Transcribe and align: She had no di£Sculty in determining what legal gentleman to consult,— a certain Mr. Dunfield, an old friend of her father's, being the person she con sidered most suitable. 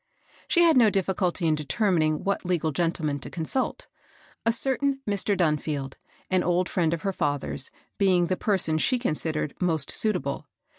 She 0.47 0.63
had 0.63 0.77
no 0.77 0.89
di£Sculty 0.89 1.45
in 1.47 1.53
determining 1.53 2.23
what 2.23 2.43
legal 2.43 2.71
gentleman 2.71 3.19
to 3.19 3.29
consult,— 3.29 3.85
a 4.47 4.51
certain 4.51 4.99
Mr. 5.07 5.37
Dunfield, 5.37 5.93
an 6.31 6.41
old 6.41 6.67
friend 6.67 6.91
of 6.91 7.03
her 7.03 7.13
father's, 7.13 7.69
being 7.99 8.25
the 8.25 8.35
person 8.35 8.79
she 8.79 8.97
con 8.97 9.13
sidered 9.13 9.51
most 9.61 9.91
suitable. 9.91 10.47